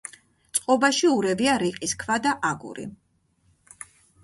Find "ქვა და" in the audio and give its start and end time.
2.05-2.33